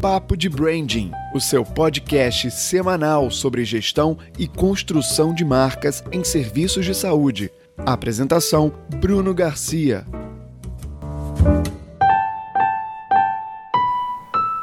[0.00, 6.86] Papo de Branding, o seu podcast semanal sobre gestão e construção de marcas em serviços
[6.86, 7.50] de saúde.
[7.76, 10.06] Apresentação: Bruno Garcia.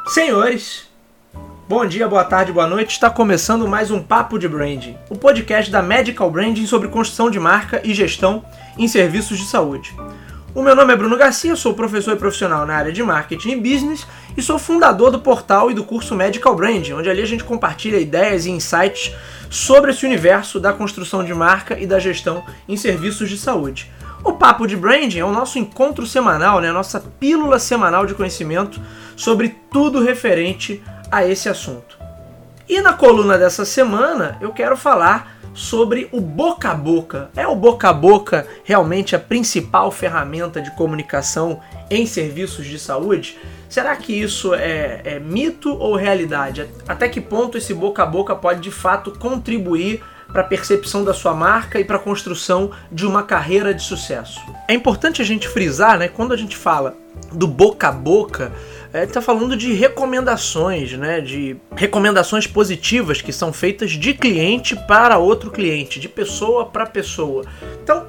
[0.08, 0.88] Senhores,
[1.70, 2.94] bom dia, boa tarde, boa noite.
[2.94, 7.40] Está começando mais um Papo de Branding, o podcast da Medical Branding sobre construção de
[7.40, 8.44] marca e gestão
[8.76, 9.94] em serviços de saúde.
[10.58, 13.56] O meu nome é Bruno Garcia, sou professor e profissional na área de marketing e
[13.58, 17.44] business e sou fundador do portal e do curso Medical Branding, onde ali a gente
[17.44, 19.14] compartilha ideias e insights
[19.52, 23.92] sobre esse universo da construção de marca e da gestão em serviços de saúde.
[24.24, 28.16] O Papo de Branding é o nosso encontro semanal, né, a nossa pílula semanal de
[28.16, 28.82] conhecimento
[29.16, 30.82] sobre tudo referente
[31.12, 32.00] a esse assunto.
[32.68, 37.32] E na coluna dessa semana eu quero falar sobre o boca a boca.
[37.36, 43.40] É o boca a boca realmente a principal ferramenta de comunicação em serviços de saúde?
[43.68, 46.70] Será que isso é, é mito ou realidade?
[46.88, 51.14] Até que ponto esse boca a boca pode de fato contribuir para a percepção da
[51.14, 54.40] sua marca e para a construção de uma carreira de sucesso?
[54.68, 56.96] É importante a gente frisar, né, quando a gente fala
[57.32, 58.52] do boca a boca,
[58.98, 61.22] é, está falando de recomendações, né?
[61.22, 67.46] De recomendações positivas que são feitas de cliente para outro cliente, de pessoa para pessoa.
[67.84, 68.08] Então,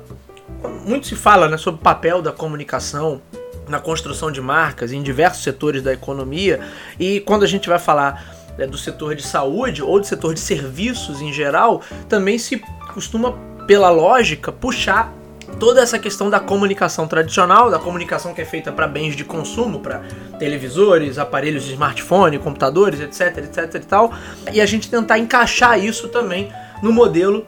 [0.87, 3.21] muito se fala né, sobre o papel da comunicação
[3.69, 6.61] na construção de marcas em diversos setores da economia
[6.99, 8.25] e quando a gente vai falar
[8.57, 12.63] né, do setor de saúde ou do setor de serviços em geral, também se
[12.95, 13.33] costuma,
[13.67, 15.13] pela lógica, puxar
[15.59, 19.81] toda essa questão da comunicação tradicional, da comunicação que é feita para bens de consumo,
[19.81, 20.03] para
[20.39, 24.13] televisores, aparelhos de smartphone, computadores, etc, etc e tal,
[24.53, 27.47] e a gente tentar encaixar isso também no modelo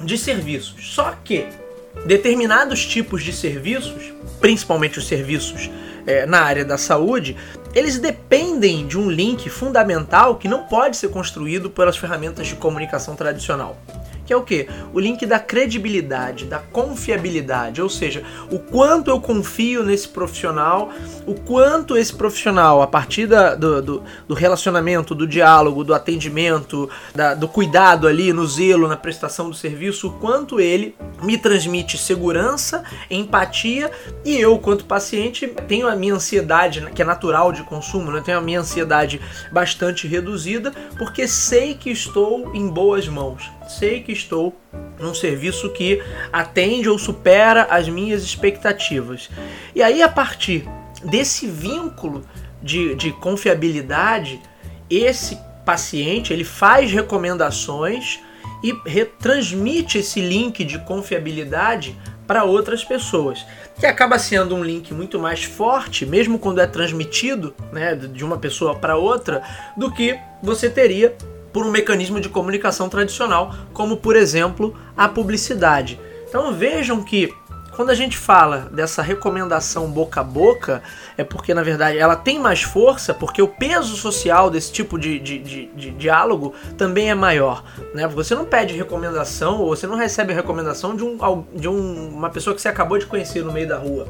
[0.00, 0.94] de serviços.
[0.94, 1.46] Só que
[2.06, 5.70] determinados tipos de serviços, principalmente os serviços
[6.06, 7.36] é, na área da saúde,
[7.74, 13.14] eles dependem de um link fundamental que não pode ser construído pelas ferramentas de comunicação
[13.14, 13.76] tradicional
[14.24, 14.68] que é o que?
[14.92, 20.90] O link da credibilidade, da confiabilidade, ou seja, o quanto eu confio nesse profissional,
[21.26, 26.88] o quanto esse profissional, a partir da, do, do, do, relacionamento, do diálogo, do atendimento,
[27.14, 31.98] da, do cuidado ali, no zelo, na prestação do serviço, o quanto ele me transmite
[31.98, 33.90] segurança, empatia
[34.24, 38.22] e eu, quanto paciente, tenho a minha ansiedade, né, que é natural de consumo, né?
[38.24, 44.12] tenho a minha ansiedade bastante reduzida, porque sei que estou em boas mãos sei que
[44.12, 44.56] estou
[44.98, 46.02] num serviço que
[46.32, 49.28] atende ou supera as minhas expectativas.
[49.74, 50.68] E aí, a partir
[51.04, 52.24] desse vínculo
[52.62, 54.40] de, de confiabilidade,
[54.88, 58.20] esse paciente ele faz recomendações
[58.62, 61.96] e retransmite esse link de confiabilidade
[62.26, 63.44] para outras pessoas,
[63.78, 68.38] que acaba sendo um link muito mais forte, mesmo quando é transmitido né, de uma
[68.38, 69.42] pessoa para outra,
[69.76, 71.16] do que você teria
[71.52, 76.00] por um mecanismo de comunicação tradicional, como por exemplo a publicidade.
[76.28, 77.34] Então vejam que
[77.74, 80.82] quando a gente fala dessa recomendação boca a boca,
[81.16, 85.18] é porque na verdade ela tem mais força, porque o peso social desse tipo de,
[85.18, 87.64] de, de, de diálogo também é maior.
[87.94, 88.06] Né?
[88.08, 91.16] Você não pede recomendação ou você não recebe recomendação de, um,
[91.54, 94.06] de um, uma pessoa que você acabou de conhecer no meio da rua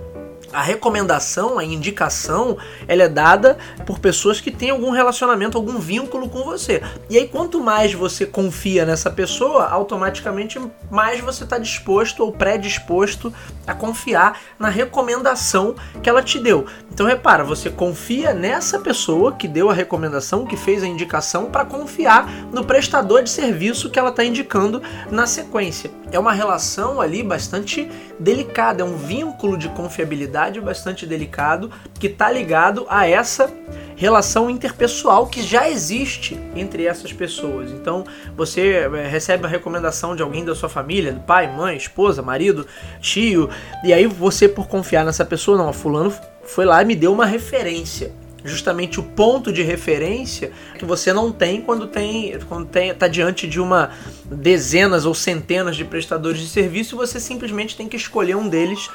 [0.52, 6.28] a recomendação, a indicação, ela é dada por pessoas que têm algum relacionamento, algum vínculo
[6.28, 6.82] com você.
[7.08, 10.60] E aí, quanto mais você confia nessa pessoa, automaticamente
[10.90, 13.32] mais você está disposto ou predisposto
[13.66, 16.66] a confiar na recomendação que ela te deu.
[16.92, 21.64] Então, repara, você confia nessa pessoa que deu a recomendação, que fez a indicação, para
[21.64, 25.90] confiar no prestador de serviço que ela está indicando na sequência.
[26.10, 27.88] É uma relação ali bastante
[28.18, 33.52] delicada, é um vínculo de confiabilidade bastante delicado que está ligado a essa
[33.96, 37.70] relação interpessoal que já existe entre essas pessoas.
[37.70, 38.04] Então,
[38.36, 42.66] você eh, recebe a recomendação de alguém da sua família, do pai, mãe, esposa, marido,
[43.00, 43.48] tio,
[43.84, 46.12] e aí você por confiar nessa pessoa, não, fulano
[46.44, 48.12] foi lá e me deu uma referência
[48.44, 53.46] justamente o ponto de referência que você não tem quando tem quando tem tá diante
[53.46, 53.90] de uma
[54.24, 58.88] dezenas ou centenas de prestadores de serviço, você simplesmente tem que escolher um deles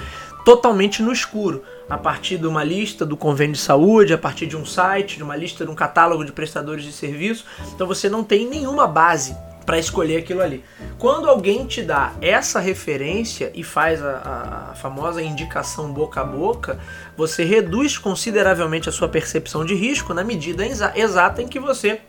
[0.47, 4.55] totalmente no escuro, a partir de uma lista do convênio de saúde, a partir de
[4.55, 7.43] um site, de uma lista de um catálogo de prestadores de serviço.
[7.75, 9.35] Então você não tem nenhuma base
[9.67, 10.63] para escolher aquilo ali.
[10.97, 16.79] Quando alguém te dá essa referência e faz a, a, famosa indicação boca a boca,
[17.17, 21.99] você reduz consideravelmente a sua percepção de risco na medida exa exata em que você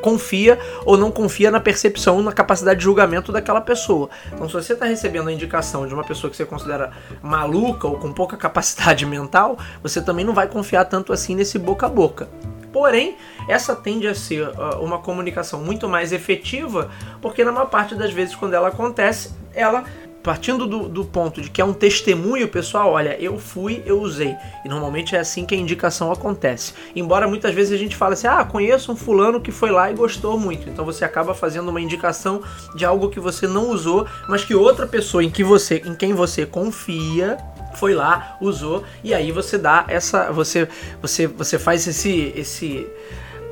[0.00, 4.08] confia ou não confia na percepção, na capacidade de julgamento daquela pessoa.
[4.32, 7.98] Então, se você está recebendo a indicação de uma pessoa que você considera maluca ou
[7.98, 12.28] com pouca capacidade mental, você também não vai confiar tanto assim nesse boca a boca.
[12.72, 13.16] Porém,
[13.48, 16.90] essa tende a ser uh, uma comunicação muito mais efetiva,
[17.20, 19.84] porque na maior parte das vezes, quando ela acontece, ela
[20.22, 24.36] partindo do, do, ponto de que é um testemunho pessoal, olha, eu fui, eu usei.
[24.64, 26.74] E normalmente é assim que a indicação acontece.
[26.94, 29.94] Embora muitas vezes a gente fale assim, ah, conheço um fulano que foi lá e
[29.94, 30.68] gostou muito.
[30.68, 32.42] Então você acaba fazendo uma indicação
[32.74, 36.12] de algo que você não usou, mas que outra pessoa em que você, em quem
[36.12, 37.38] você confia,
[37.74, 40.68] foi lá, usou e aí você dá essa, você,
[41.00, 42.86] você, você faz esse, esse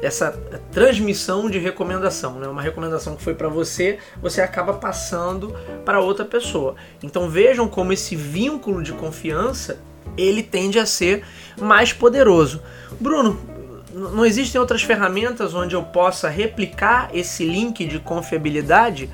[0.00, 0.30] essa
[0.70, 2.46] transmissão de recomendação, né?
[2.46, 5.54] Uma recomendação que foi para você, você acaba passando
[5.84, 6.76] para outra pessoa.
[7.02, 9.78] Então vejam como esse vínculo de confiança
[10.16, 11.24] ele tende a ser
[11.60, 12.62] mais poderoso.
[13.00, 13.38] Bruno,
[13.92, 19.10] não existem outras ferramentas onde eu possa replicar esse link de confiabilidade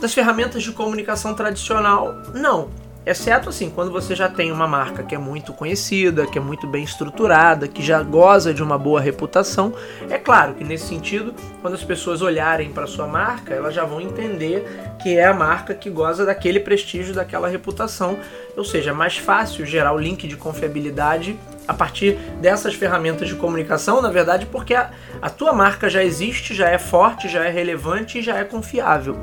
[0.00, 2.14] das ferramentas de comunicação tradicional?
[2.34, 2.68] Não.
[3.04, 6.66] Exceto assim, quando você já tem uma marca que é muito conhecida, que é muito
[6.66, 9.72] bem estruturada, que já goza de uma boa reputação,
[10.10, 14.02] é claro que nesse sentido, quando as pessoas olharem para sua marca, elas já vão
[14.02, 14.66] entender
[15.02, 18.18] que é a marca que goza daquele prestígio, daquela reputação.
[18.54, 23.34] Ou seja, é mais fácil gerar o link de confiabilidade a partir dessas ferramentas de
[23.34, 24.90] comunicação, na verdade, porque a,
[25.22, 29.16] a tua marca já existe, já é forte, já é relevante e já é confiável.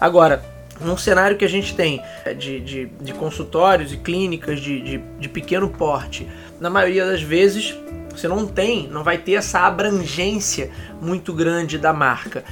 [0.00, 0.42] Agora,
[0.80, 4.98] num cenário que a gente tem é, de, de, de consultórios e clínicas de, de,
[5.18, 6.28] de pequeno porte,
[6.58, 7.74] na maioria das vezes
[8.10, 12.44] você não tem, não vai ter essa abrangência muito grande da marca.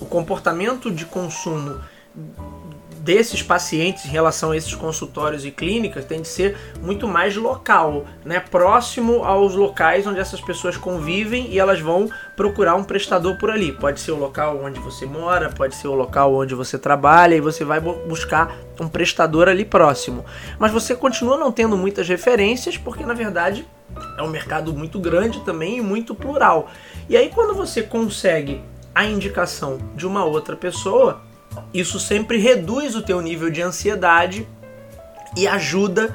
[0.00, 1.80] O comportamento de consumo
[3.04, 8.06] desses pacientes em relação a esses consultórios e clínicas tem de ser muito mais local,
[8.24, 8.40] né?
[8.40, 13.72] próximo aos locais onde essas pessoas convivem e elas vão procurar um prestador por ali.
[13.72, 17.40] Pode ser o local onde você mora, pode ser o local onde você trabalha e
[17.42, 20.24] você vai buscar um prestador ali próximo.
[20.58, 23.66] Mas você continua não tendo muitas referências porque na verdade
[24.16, 26.70] é um mercado muito grande também e muito plural.
[27.06, 28.62] E aí quando você consegue
[28.94, 31.20] a indicação de uma outra pessoa,
[31.72, 34.46] isso sempre reduz o teu nível de ansiedade
[35.36, 36.14] e ajuda,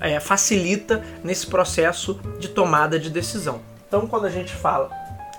[0.00, 3.60] é, facilita nesse processo de tomada de decisão.
[3.86, 4.90] Então, quando a gente fala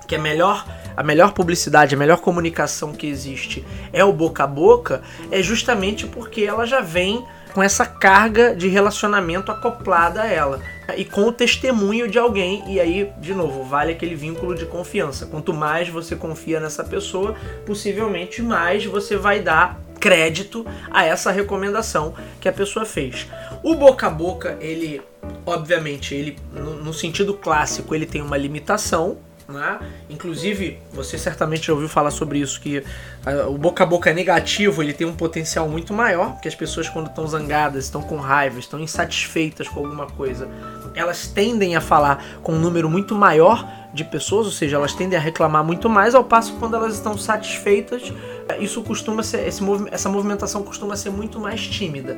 [0.07, 0.65] que a melhor,
[0.95, 5.01] a melhor publicidade, a melhor comunicação que existe é o boca a boca,
[5.31, 10.61] é justamente porque ela já vem com essa carga de relacionamento acoplada a ela
[10.97, 12.63] e com o testemunho de alguém.
[12.67, 15.25] E aí, de novo, vale aquele vínculo de confiança.
[15.25, 17.35] Quanto mais você confia nessa pessoa,
[17.65, 23.27] possivelmente mais você vai dar crédito a essa recomendação que a pessoa fez.
[23.63, 25.01] O boca a boca, ele,
[25.45, 29.17] obviamente, ele no, no sentido clássico, ele tem uma limitação,
[29.47, 29.79] né?
[30.09, 34.81] Inclusive, você certamente já ouviu falar sobre isso, que uh, o boca a boca negativo
[34.81, 38.59] ele tem um potencial muito maior, porque as pessoas quando estão zangadas, estão com raiva,
[38.59, 40.49] estão insatisfeitas com alguma coisa,
[40.95, 45.17] elas tendem a falar com um número muito maior de pessoas, ou seja, elas tendem
[45.17, 48.11] a reclamar muito mais, ao passo que quando elas estão satisfeitas,
[48.59, 52.17] isso costuma ser, esse, essa movimentação costuma ser muito mais tímida.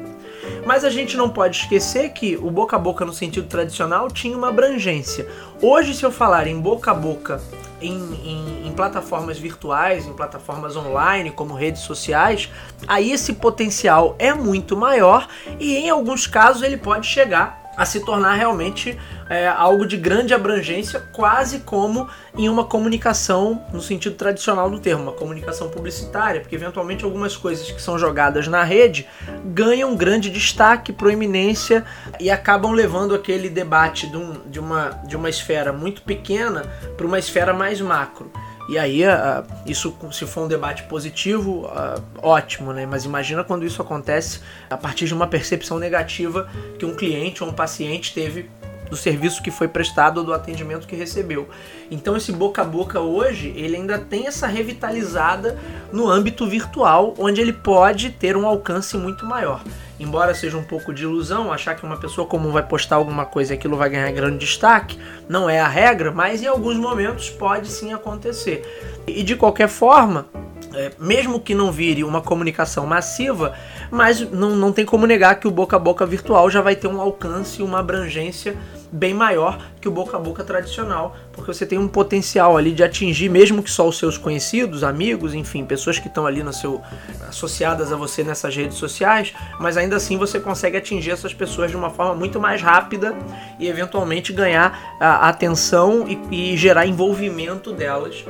[0.65, 4.37] Mas a gente não pode esquecer que o boca a boca no sentido tradicional tinha
[4.37, 5.27] uma abrangência.
[5.61, 7.41] Hoje, se eu falar em boca a boca
[7.81, 12.49] em, em, em, plataformas virtuais, em plataformas online, como redes sociais,
[12.87, 15.27] aí esse potencial é muito maior
[15.59, 18.97] e em alguns casos ele pode chegar a se tornar realmente
[19.29, 25.03] é, algo de grande abrangência, quase como em uma comunicação no sentido tradicional do termo,
[25.03, 29.07] uma comunicação publicitária, porque eventualmente algumas coisas que são jogadas na rede
[29.45, 31.85] ganham grande destaque, proeminência
[32.19, 36.63] e acabam levando aquele debate de, um, de, uma, de uma esfera muito pequena
[36.97, 38.31] para uma esfera mais macro.
[38.67, 42.85] E aí, uh, isso, se for um debate positivo, uh, ótimo, né?
[42.85, 47.49] Mas imagina quando isso acontece a partir de uma percepção negativa que um cliente ou
[47.49, 48.49] um paciente teve
[48.89, 51.47] do serviço que foi prestado ou do atendimento que recebeu.
[51.91, 55.57] Então esse boca a boca hoje, ele ainda tem essa revitalizada
[55.91, 59.61] no âmbito virtual, onde ele pode ter um alcance muito maior.
[59.99, 63.53] Embora seja um pouco de ilusão achar que uma pessoa comum vai postar alguma coisa
[63.53, 67.67] e aquilo vai ganhar grande destaque, não é a regra, mas em alguns momentos pode
[67.67, 69.01] sim acontecer.
[69.07, 70.27] E de qualquer forma,
[70.73, 73.55] é, mesmo que não vire uma comunicação massiva,
[73.89, 76.87] mas não, não tem como negar que o boca a boca virtual já vai ter
[76.87, 78.55] um alcance, uma abrangência
[78.91, 82.83] bem maior que o boca a boca tradicional, porque você tem um potencial ali de
[82.83, 86.81] atingir, mesmo que só os seus conhecidos, amigos, enfim, pessoas que estão ali no seu
[87.27, 91.77] associadas a você nessas redes sociais, mas ainda assim você consegue atingir essas pessoas de
[91.77, 93.15] uma forma muito mais rápida
[93.59, 98.23] e eventualmente ganhar a atenção e, e gerar envolvimento delas.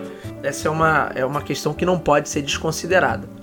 [0.44, 3.37] Essa é uma, é uma questão que não pode ser desconsiderada.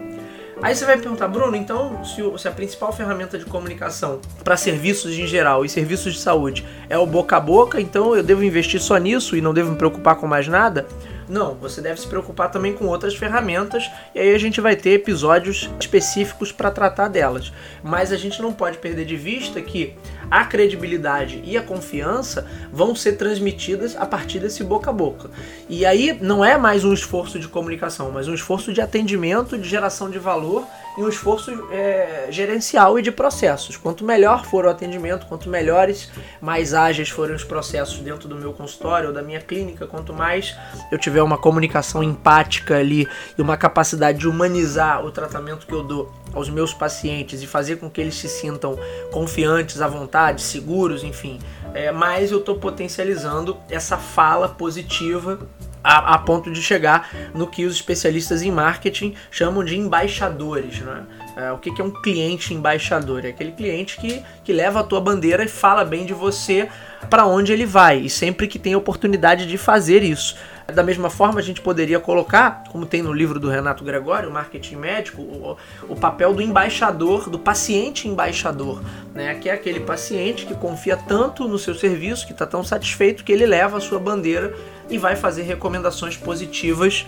[0.65, 4.57] Aí você vai perguntar, Bruno, então se, o, se a principal ferramenta de comunicação para
[4.57, 8.43] serviços em geral e serviços de saúde é o boca a boca, então eu devo
[8.43, 10.87] investir só nisso e não devo me preocupar com mais nada?
[11.29, 14.91] Não, você deve se preocupar também com outras ferramentas e aí a gente vai ter
[14.91, 17.53] episódios específicos para tratar delas.
[17.83, 19.95] Mas a gente não pode perder de vista que
[20.31, 25.31] a credibilidade e a confiança vão ser transmitidas a partir desse boca a boca.
[25.69, 29.69] E aí não é mais um esforço de comunicação, mas um esforço de atendimento, de
[29.69, 30.67] geração de valor
[30.97, 33.77] e um esforço é, gerencial e de processos.
[33.77, 36.11] Quanto melhor for o atendimento, quanto melhores,
[36.41, 40.55] mais ágeis forem os processos dentro do meu consultório ou da minha clínica, quanto mais
[40.91, 45.83] eu tiver uma comunicação empática ali e uma capacidade de humanizar o tratamento que eu
[45.83, 48.79] dou aos meus pacientes e fazer com que eles se sintam
[49.13, 51.39] confiantes, à vontade, seguros, enfim,
[51.73, 55.39] é, mais eu estou potencializando essa fala positiva
[55.85, 60.81] a, a, ponto de chegar no que os especialistas em marketing chamam de embaixadores.
[60.81, 61.05] Né?
[61.37, 63.25] É, o que, que é um cliente embaixador?
[63.25, 66.69] É aquele cliente que, que leva a tua bandeira e fala bem de você
[67.11, 70.37] para onde ele vai, e sempre que tem oportunidade de fazer isso.
[70.73, 74.77] Da mesma forma, a gente poderia colocar, como tem no livro do Renato Gregório, Marketing
[74.77, 75.57] Médico, o,
[75.89, 79.35] o papel do embaixador, do paciente embaixador, né?
[79.35, 83.33] que é aquele paciente que confia tanto no seu serviço, que está tão satisfeito que
[83.33, 84.55] ele leva a sua bandeira
[84.89, 87.05] e vai fazer recomendações positivas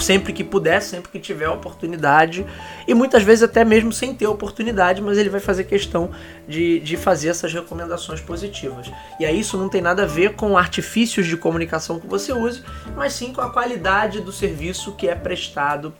[0.00, 2.44] sempre que puder, sempre que tiver oportunidade,
[2.86, 6.10] e muitas vezes até mesmo sem ter oportunidade, mas ele vai fazer questão
[6.48, 8.90] de, de fazer essas recomendações positivas.
[9.20, 12.62] E aí isso não tem nada a ver com artifícios de comunicação que você use,
[12.96, 15.94] mas sim com a qualidade do serviço que é prestado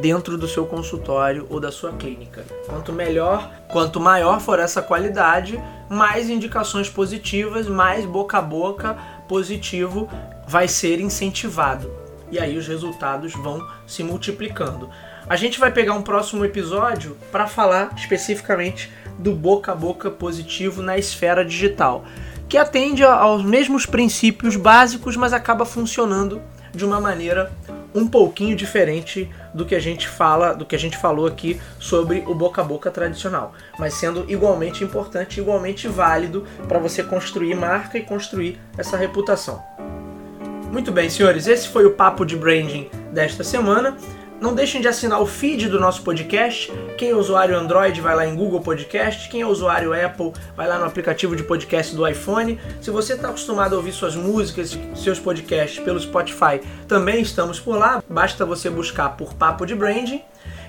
[0.00, 2.44] dentro do seu consultório ou da sua clínica.
[2.66, 8.96] Quanto melhor, quanto maior for essa qualidade, mais indicações positivas, mais boca a boca
[9.28, 10.08] positivo
[10.46, 12.03] vai ser incentivado.
[12.34, 14.90] E aí os resultados vão se multiplicando.
[15.28, 20.82] A gente vai pegar um próximo episódio para falar especificamente do boca a boca positivo
[20.82, 22.04] na esfera digital,
[22.48, 26.42] que atende aos mesmos princípios básicos, mas acaba funcionando
[26.74, 27.52] de uma maneira
[27.94, 32.24] um pouquinho diferente do que a gente fala, do que a gente falou aqui sobre
[32.26, 37.96] o boca a boca tradicional, mas sendo igualmente importante, igualmente válido para você construir marca
[37.96, 39.73] e construir essa reputação.
[40.74, 43.96] Muito bem, senhores, esse foi o papo de branding desta semana.
[44.40, 46.68] Não deixem de assinar o feed do nosso podcast.
[46.98, 49.28] Quem é usuário Android vai lá em Google Podcast.
[49.28, 52.58] Quem é usuário Apple vai lá no aplicativo de podcast do iPhone.
[52.82, 57.78] Se você está acostumado a ouvir suas músicas, seus podcasts pelo Spotify, também estamos por
[57.78, 58.02] lá.
[58.10, 60.22] Basta você buscar por Papo de Branding.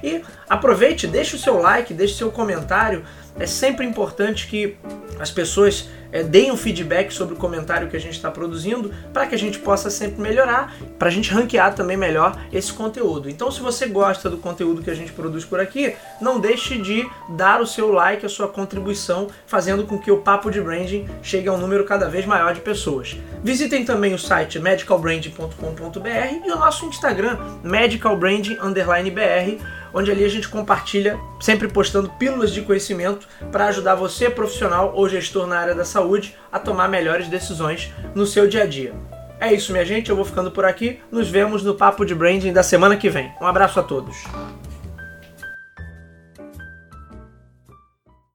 [0.04, 3.04] E aproveite, deixe o seu like, deixe o seu comentário.
[3.40, 4.78] É sempre importante que
[5.20, 9.28] as pessoas é, deem um feedback sobre o comentário que a gente está produzindo para
[9.28, 13.30] que a gente possa sempre melhorar, para a gente ranquear também melhor esse conteúdo.
[13.30, 17.06] Então, se você gosta do conteúdo que a gente produz por aqui, não deixe de
[17.28, 21.50] dar o seu like, a sua contribuição, fazendo com que o Papo de Branding chegue
[21.50, 23.18] a um número cada vez maior de pessoas.
[23.44, 29.60] Visitem também o site medicalbranding.com.br e o nosso Instagram, medicalbranding_br
[29.96, 35.08] onde ali a gente compartilha, sempre postando pílulas de conhecimento para ajudar você, profissional ou
[35.08, 38.94] gestor na área da saúde, a tomar melhores decisões no seu dia a dia.
[39.40, 41.00] É isso, minha gente, eu vou ficando por aqui.
[41.10, 43.32] Nos vemos no Papo de Branding da semana que vem.
[43.42, 44.16] Um abraço a todos.